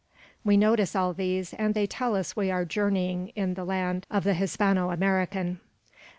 We 0.43 0.57
notice 0.57 0.95
all 0.95 1.13
these, 1.13 1.53
and 1.53 1.75
they 1.75 1.85
tell 1.85 2.15
us 2.15 2.35
we 2.35 2.49
are 2.49 2.65
journeying 2.65 3.27
in 3.35 3.53
the 3.53 3.63
land 3.63 4.07
of 4.09 4.23
the 4.23 4.33
Hispano 4.33 4.89
American. 4.89 5.59